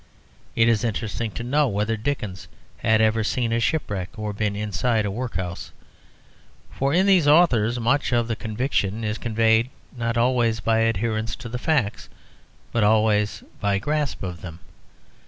[0.55, 5.05] It is interesting to know whether Dickens had ever seen a shipwreck or been inside
[5.05, 5.71] a workhouse.
[6.71, 11.55] For in these authors much of the conviction is conveyed, not always by adherence to
[11.55, 12.09] facts,
[12.71, 14.57] but always by grasp of them.